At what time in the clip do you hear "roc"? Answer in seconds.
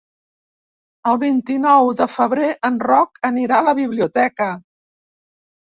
2.89-3.25